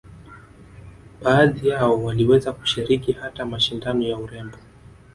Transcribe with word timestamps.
Baadhi 1.21 1.67
yao 1.67 2.03
waliweza 2.03 2.51
kushiriki 2.53 3.11
hata 3.11 3.45
mashindano 3.45 4.03
ya 4.03 4.17
urembo 4.17 4.57